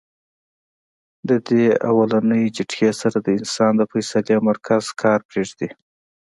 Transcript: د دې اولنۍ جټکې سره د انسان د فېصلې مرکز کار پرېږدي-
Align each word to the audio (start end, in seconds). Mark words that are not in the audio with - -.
د 1.27 1.29
دې 1.49 1.65
اولنۍ 1.89 2.43
جټکې 2.55 2.91
سره 3.01 3.17
د 3.21 3.27
انسان 3.39 3.71
د 3.77 3.81
فېصلې 3.91 4.35
مرکز 4.49 4.83
کار 5.01 5.19
پرېږدي- 5.29 5.69